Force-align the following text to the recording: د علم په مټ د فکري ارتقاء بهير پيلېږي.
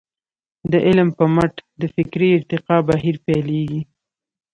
د 0.71 0.73
علم 0.85 1.09
په 1.17 1.25
مټ 1.35 1.53
د 1.81 1.81
فکري 1.95 2.29
ارتقاء 2.37 2.81
بهير 2.87 3.15
پيلېږي. 3.25 3.81